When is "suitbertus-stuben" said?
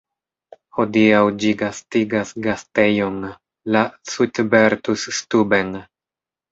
4.15-5.75